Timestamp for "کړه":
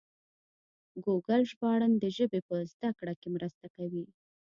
2.97-3.13